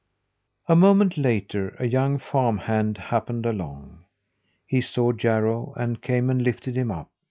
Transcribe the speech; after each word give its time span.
A 0.67 0.75
moment 0.75 1.15
later 1.15 1.75
a 1.77 1.85
young 1.85 2.17
farm 2.17 2.57
hand 2.57 2.97
happened 2.97 3.45
along. 3.45 4.05
He 4.65 4.81
saw 4.81 5.11
Jarro, 5.11 5.75
and 5.77 6.01
came 6.01 6.31
and 6.31 6.41
lifted 6.41 6.75
him 6.75 6.89
up. 6.89 7.09